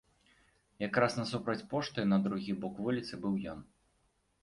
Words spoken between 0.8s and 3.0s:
Якраз насупраць пошты на другі бок